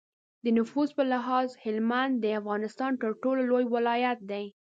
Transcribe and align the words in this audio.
د 0.43 0.45
نفوس 0.57 0.89
په 0.97 1.03
لحاظ 1.11 1.47
هلمند 1.63 2.13
د 2.19 2.25
افغانستان 2.39 2.91
تر 3.01 3.11
ټولو 3.23 3.41
لوی 3.51 3.65
ولایت 3.75 4.19
دی. 4.31 4.45